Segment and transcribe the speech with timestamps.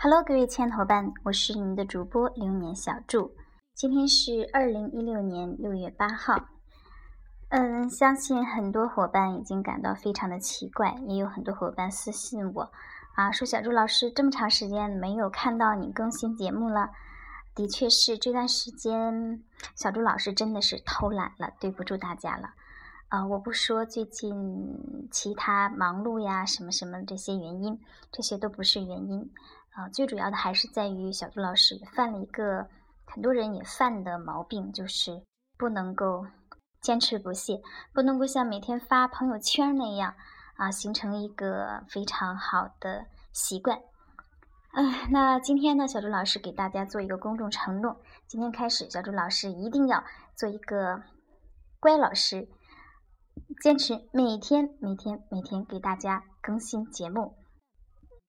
[0.00, 3.34] Hello，各位亲爱的伙伴，我是你们的主播流年小祝。
[3.74, 6.36] 今天是二零一六年六月八号。
[7.48, 12.70] 嗯，相信很多伙伴已经感到非常的奇怪，也有很多伙伴私信我
[13.16, 16.90] 啊，说小祝老师这么长时间没有看到你更新节目了。
[17.56, 19.42] 的确是这段时间，
[19.74, 22.50] 小祝老师真的是偷懒了，对不住大家了。
[23.08, 27.80] 啊，我不说最近其他忙碌呀什么什么这些原因，
[28.12, 29.28] 这些都不是原因。
[29.78, 32.66] 啊，最主要的还是在于小朱老师也犯了一个
[33.06, 35.22] 很多人也犯的毛病，就是
[35.56, 36.26] 不能够
[36.80, 37.62] 坚持不懈，
[37.94, 40.16] 不能够像每天发朋友圈那样
[40.56, 43.78] 啊，形成一个非常好的习惯。
[44.72, 50.02] 哎，那今天呢，小朱老师给大家做一个公众承诺，今天开始，小朱老师一定要
[50.36, 51.04] 做一个
[51.78, 52.48] 乖老师，
[53.62, 57.37] 坚持每天每天每天给大家更新节目。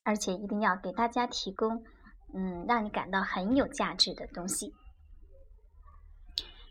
[0.09, 1.83] 而且一定要给大家提供，
[2.33, 4.73] 嗯，让你感到很有价值的东西。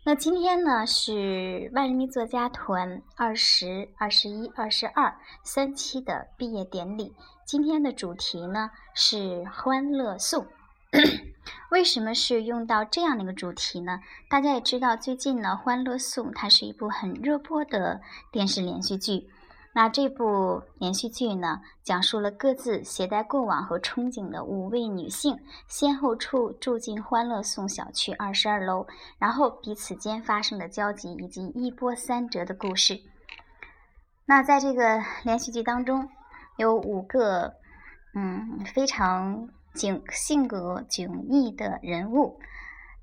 [0.03, 7.15] 那今天呢是万人迷作家团二十二、十一、二十二三期的毕业典礼。
[7.45, 10.45] 今天的主题呢是欢乐颂。
[11.71, 14.01] 为什么是用到这样的一个主题呢？
[14.29, 18.01] 大家也知道，最近呢《欢乐颂》它是一部很热播的
[18.33, 19.29] 电视连续剧。
[19.71, 28.85] 那这部连续剧呢，讲述了各自携带过往和憧憬的五位女性，先后住住进欢乐颂小区二十二楼，
[29.19, 32.99] 然后彼此间发生的交集以及一波三折的故事。
[34.25, 36.09] 那在这个连续剧当中，
[36.57, 37.53] 有五个
[38.15, 42.39] 嗯非常迥性格迥异的人物，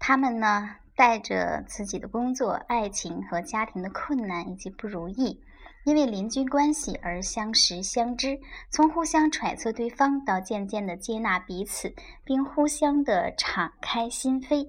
[0.00, 5.40] 他们呢带着自己的工作、爱情和家庭的困难以及不如意。
[5.86, 8.36] 因为邻居关系而相识相知，
[8.70, 14.66] 从互相揣测对方到渐渐的接纳彼此，并互相的敞开心扉。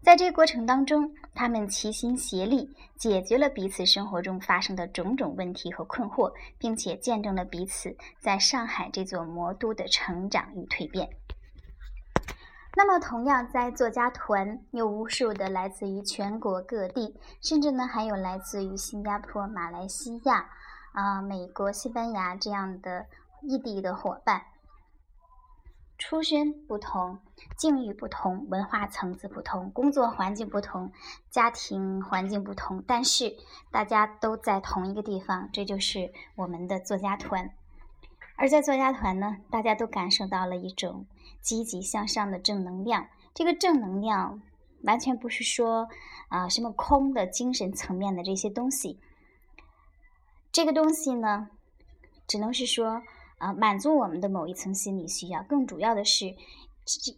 [0.00, 11.10] 在这个过程当中，他们齐心协力，解决了彼此生活中发生的种种问题和困惑，并且见证了彼此在上海这座魔都的成长与蜕变。
[12.76, 20.48] 那么，同样在作家团有无数的来自于全国各地，甚至呢还有来自于新加坡、马来西亚。
[20.92, 23.06] 啊，美国、西班牙这样的
[23.42, 24.42] 异地的伙伴，
[25.98, 27.20] 出身不同，
[27.56, 30.90] 境遇不同，文化层次不同，工作环境不同，
[31.30, 33.36] 家庭环境不同，但是
[33.70, 37.50] 大家都在同一个地方，这就是我们的作家团。
[38.36, 41.06] 而在作家团呢，大家都感受到了一种
[41.42, 43.08] 积极向上的正能量。
[43.34, 44.40] 这个正能量
[44.82, 45.88] 完全不是说
[46.28, 48.98] 啊什么空的精神层面的这些东西。
[50.52, 51.48] 这个东西呢，
[52.26, 53.02] 只能是说，
[53.38, 55.42] 啊，满足我们的某一层心理需要。
[55.44, 56.34] 更主要的是，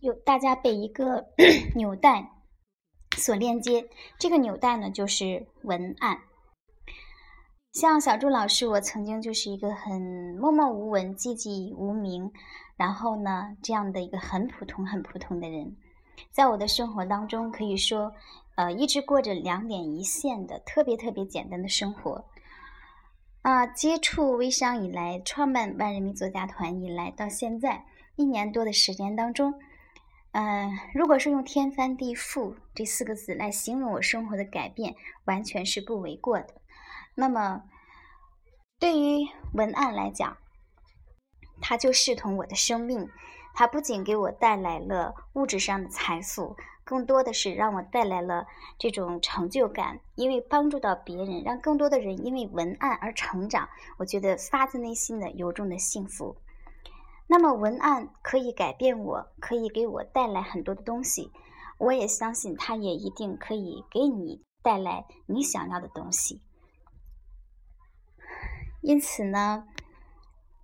[0.01, 1.27] 有大家被一个
[1.75, 2.31] 纽带
[3.17, 3.89] 所链接。
[4.19, 6.19] 这个纽带呢，就是文案。
[7.73, 10.03] 像小朱老师，我曾经就是一个很
[10.39, 12.31] 默默无闻、寂寂无名，
[12.77, 15.75] 然后呢，这样的一个很普通、很普通的人。
[16.31, 18.13] 在我的生活当中，可以说，
[18.57, 22.23] 呃，一直过着两点一线的特别特别简单的生活。
[23.43, 29.55] 啊，接触微商以来，创办万人迷作家团以来，到现在一年多的时间当中，
[30.31, 34.95] 嗯，如果是用天翻地覆这四个字来形容我生活的改变，
[35.25, 36.55] 完全是不为过的。
[37.17, 37.65] 那么，
[38.79, 40.37] 对于文案来讲，
[41.61, 43.11] 它就视同我的生命，
[43.55, 46.57] 它不仅给我带来了物质上的财富。
[46.85, 48.45] 更多的是让我带来了
[48.77, 53.69] 这种成就感，因为帮助到别人，让更多的人因为文案而成长，
[53.99, 56.37] 我觉得发自内心的由衷的幸福。
[57.29, 61.31] 那么文案可以改变我，可以给我带来很多的东西，
[61.79, 66.43] 我也相信它也一定可以给你带来你想要的东西。
[68.81, 69.69] 因此呢，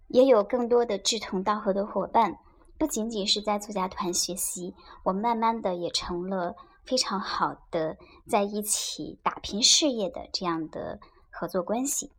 [0.08, 2.40] 也有更多的志同道合的伙伴。
[2.78, 4.72] 不仅仅是在作家团学习，
[5.02, 6.54] 我慢慢的也成了
[6.84, 7.96] 非常好的
[8.28, 12.12] 在一起打拼事业的这样的合作关系。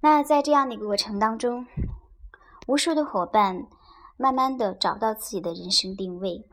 [0.00, 1.64] 那在这样的一个过程当中，
[2.66, 3.68] 无数的伙伴
[4.16, 6.44] 慢慢的找到自己的人生定位，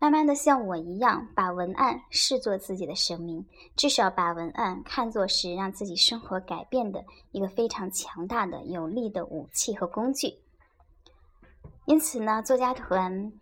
[0.00, 3.46] 慢慢的像我一样把文案视作自己的生命，
[3.76, 10.34] 至少把文案看作是让自己生活改变的一个非常强大的有力的武器和工具。
[11.90, 13.32] 因此呢，作家团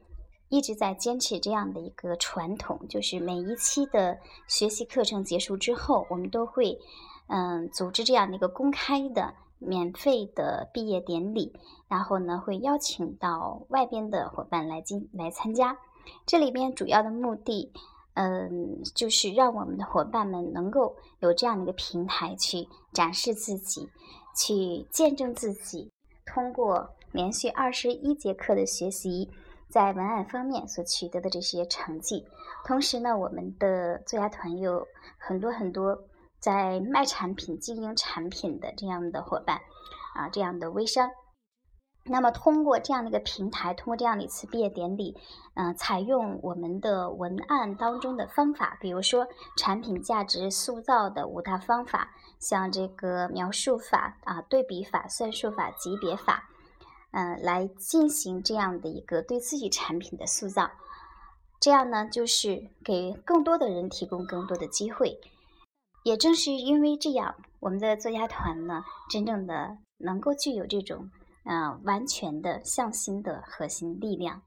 [0.48, 4.16] 一直在坚持这样的一个传统，就是每一期的
[4.46, 6.78] 学习课程结束之后，我们都会
[7.26, 11.52] 嗯组织这样的一个公开的免费的毕业典礼，
[11.88, 15.76] 然后呢会邀请到外边的伙伴来进来参加。
[16.24, 17.70] 这里边主要的目的，
[18.14, 23.86] 嗯，就是让我们的伙伴们能够有这样的一个平台去展示自己，
[24.34, 25.92] 去见证自己
[26.24, 29.30] 通过连续二十一节课的学习，
[29.68, 32.26] 在文案方面所取得的这些成绩。
[32.64, 34.86] 同时呢，我们的作家团有
[35.18, 36.04] 很多很多
[36.38, 39.60] 在卖产品、经营产品的这样的伙伴，
[40.14, 41.10] 啊，这样的微商。
[42.10, 45.14] 那么，通过这样的一个平台，通过这样的一次毕业典礼，
[45.54, 49.26] 嗯，采用我们的文案当中的方法，比如说
[49.58, 52.08] 产品价值塑造的五大方法，
[52.40, 56.48] 像这个描述法啊、对比法、算术法、级别法，
[57.10, 60.70] 嗯，来进行这样的一个对自己产品的塑造。
[61.60, 65.20] 这样呢，就是给更多的人提供更多的机会。
[66.04, 71.10] 也正是因为这样，我们的作家团呢，真正的能够具有这种。
[71.50, 74.42] 嗯，完全的向心的核心力量。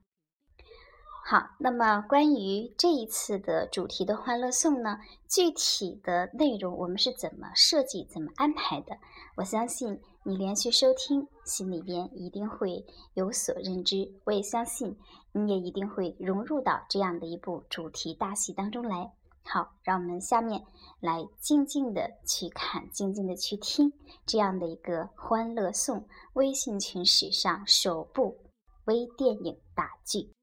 [1.23, 8.97] 好，那么关于这一次的主题的欢乐颂呢，具体的内容我们是怎么设计、怎么安排的？
[9.37, 14.11] 我相信你连续收听，心里边一定会有所认知。
[14.25, 14.97] 我也相信
[15.31, 19.13] 你也一定会融入到这样的一部主题大戏当中来。
[19.43, 20.63] 好，让我们下面
[20.99, 23.93] 来静静的去看，静静的去听
[24.25, 25.99] 这样的一个《欢乐颂》
[26.33, 28.37] 微信群史上首部
[28.85, 30.33] 微电影大剧。